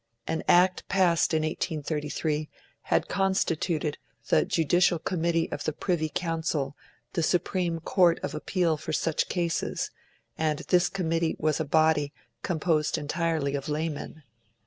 An 0.25 0.41
Act 0.47 0.87
passed 0.89 1.31
in 1.31 1.43
1833 1.43 2.49
had 2.85 3.07
constituted 3.07 3.99
the 4.29 4.45
Judicial 4.45 4.97
Committee 4.97 5.47
of 5.51 5.63
the 5.65 5.73
Privy 5.73 6.09
Council 6.09 6.75
the 7.13 7.21
supreme 7.21 7.79
court 7.79 8.19
of 8.23 8.33
appeal 8.33 8.77
for 8.77 8.93
such 8.93 9.29
cases; 9.29 9.91
and 10.39 10.57
this 10.69 10.89
Committee 10.89 11.35
was 11.37 11.59
a 11.59 11.65
body 11.65 12.11
composed 12.41 12.97
entirely 12.97 13.53
of 13.53 13.69
laymen. 13.69 14.23